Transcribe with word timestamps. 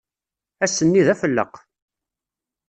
Ass-nni 0.63 1.01
d 1.07 1.07
afelleq. 1.13 1.53